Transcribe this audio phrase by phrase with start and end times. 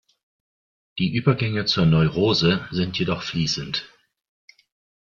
[0.97, 3.87] Die Übergänge zur Neurose sind jedoch fließend.